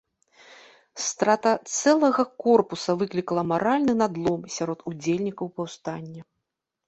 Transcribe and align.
Страта 1.07 1.51
цэлага 1.79 2.23
корпуса 2.45 2.95
выклікала 3.03 3.43
маральны 3.51 3.93
надлом 4.01 4.41
сярод 4.57 4.79
удзельнікаў 4.93 5.45
паўстання. 5.61 6.21